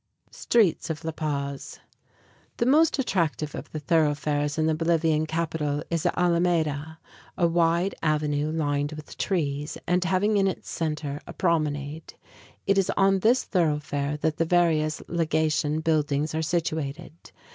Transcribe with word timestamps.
Streets 0.31 0.89
of 0.89 1.05
La 1.05 1.11
Paz 1.11 1.79
The 2.57 2.65
most 2.65 2.97
attractive 2.97 3.53
of 3.53 3.71
the 3.71 3.79
thoroughfares 3.79 4.57
in 4.57 4.65
the 4.65 4.73
Bolivian 4.73 5.27
capital 5.27 5.83
is 5.91 6.01
the 6.01 6.19
Alameda, 6.19 6.97
a 7.37 7.47
wide 7.47 7.93
avenue 8.01 8.51
lined 8.51 8.93
with 8.93 9.15
trees, 9.15 9.77
and 9.85 10.03
having 10.03 10.37
in 10.37 10.47
its 10.47 10.71
center 10.71 11.21
a 11.27 11.33
promenade. 11.33 12.15
It 12.65 12.79
is 12.79 12.89
on 12.97 13.19
this 13.19 13.43
thoroughfare 13.43 14.17
that 14.21 14.37
the 14.37 14.45
various 14.45 15.03
legation 15.07 15.81
buildings 15.81 16.33
are 16.33 16.41
situated. 16.41 17.13